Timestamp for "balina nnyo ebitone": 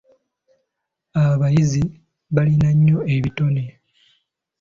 2.35-3.63